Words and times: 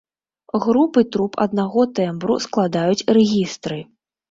Групы 0.63 1.03
труб 1.17 1.37
аднаго 1.45 1.85
тэмбру 2.01 2.39
складаюць 2.49 3.07
рэгістры. 3.21 3.81